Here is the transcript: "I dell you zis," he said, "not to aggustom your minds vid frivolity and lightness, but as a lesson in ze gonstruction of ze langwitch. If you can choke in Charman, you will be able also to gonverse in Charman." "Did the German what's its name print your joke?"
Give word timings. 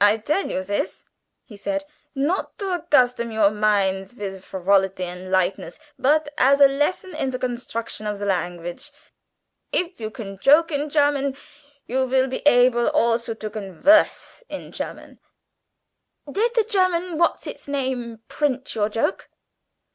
"I 0.00 0.16
dell 0.16 0.46
you 0.50 0.62
zis," 0.62 1.04
he 1.44 1.54
said, 1.54 1.84
"not 2.14 2.56
to 2.56 2.72
aggustom 2.72 3.30
your 3.30 3.50
minds 3.50 4.12
vid 4.12 4.42
frivolity 4.42 5.04
and 5.04 5.30
lightness, 5.30 5.78
but 5.98 6.26
as 6.38 6.62
a 6.62 6.68
lesson 6.68 7.14
in 7.14 7.30
ze 7.32 7.36
gonstruction 7.38 8.06
of 8.10 8.16
ze 8.16 8.24
langwitch. 8.24 8.90
If 9.70 10.00
you 10.00 10.10
can 10.10 10.38
choke 10.38 10.72
in 10.72 10.88
Charman, 10.88 11.36
you 11.84 12.06
will 12.06 12.28
be 12.28 12.40
able 12.48 12.88
also 12.88 13.34
to 13.34 13.50
gonverse 13.50 14.42
in 14.48 14.72
Charman." 14.72 15.18
"Did 16.32 16.54
the 16.54 16.64
German 16.64 17.18
what's 17.18 17.46
its 17.46 17.68
name 17.68 18.20
print 18.28 18.74
your 18.74 18.88
joke?" 18.88 19.28